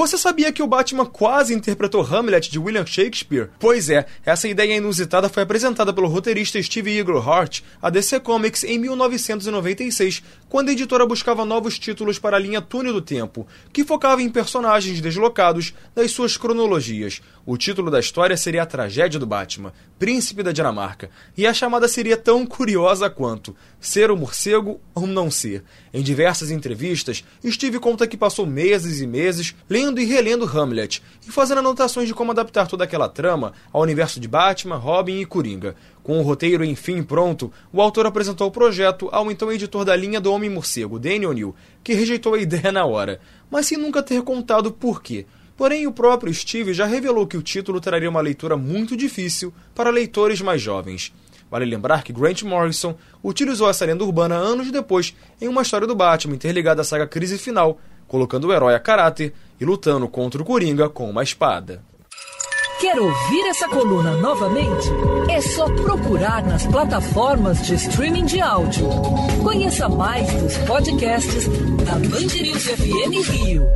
[0.00, 3.50] Você sabia que o Batman quase interpretou Hamlet de William Shakespeare?
[3.58, 8.78] Pois é, essa ideia inusitada foi apresentada pelo roteirista Steve Eaglehart à DC Comics em
[8.78, 14.22] 1996, quando a editora buscava novos títulos para a linha Túnel do Tempo, que focava
[14.22, 17.20] em personagens deslocados das suas cronologias.
[17.44, 21.86] O título da história seria A Tragédia do Batman, Príncipe da Dinamarca, e a chamada
[21.88, 25.62] seria tão curiosa quanto Ser o Morcego ou Não Ser.
[25.92, 29.54] Em diversas entrevistas, Steve conta que passou meses e meses
[29.90, 34.20] lendo e relendo Hamlet e fazendo anotações de como adaptar toda aquela trama ao universo
[34.20, 35.74] de Batman, Robin e Coringa.
[36.02, 40.20] Com o roteiro enfim pronto, o autor apresentou o projeto ao então editor da linha
[40.20, 44.70] do Homem-Morcego, Danny O'Neill, que rejeitou a ideia na hora, mas sem nunca ter contado
[44.70, 45.26] por quê.
[45.56, 49.90] Porém, o próprio Steve já revelou que o título traria uma leitura muito difícil para
[49.90, 51.12] leitores mais jovens.
[51.50, 55.96] Vale lembrar que Grant Morrison utilizou essa lenda urbana anos depois em uma história do
[55.96, 60.44] Batman interligada à saga Crise Final, colocando o herói a caráter e lutando contra o
[60.44, 61.82] Coringa com uma espada.
[62.80, 64.88] Quer ouvir essa coluna novamente?
[65.28, 68.88] É só procurar nas plataformas de streaming de áudio.
[69.42, 71.46] Conheça mais dos podcasts
[71.84, 73.66] da Band FM Rio.